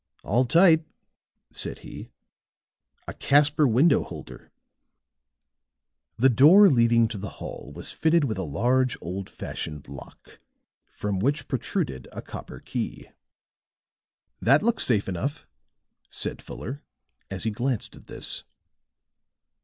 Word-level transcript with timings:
"All 0.23 0.45
tight," 0.45 0.83
said 1.53 1.81
he. 1.85 2.09
"A 3.07 3.13
Caspar 3.13 3.67
window 3.67 4.03
holder." 4.03 4.49
The 6.17 6.27
door 6.27 6.69
leading 6.71 7.07
to 7.09 7.19
the 7.19 7.29
hall 7.37 7.71
was 7.75 7.91
fitted 7.91 8.23
with 8.23 8.39
a 8.39 8.43
large 8.43 8.97
old 8.99 9.29
fashioned 9.29 9.87
lock, 9.87 10.39
from 10.87 11.19
which 11.19 11.47
protruded 11.47 12.07
a 12.11 12.23
copper 12.23 12.59
key. 12.61 13.11
"That 14.41 14.63
looks 14.63 14.83
safe 14.87 15.07
enough," 15.07 15.45
said 16.09 16.41
Fuller, 16.41 16.81
as 17.29 17.43
he 17.43 17.51
glanced 17.51 17.95
at 17.95 18.07
this. 18.07 18.43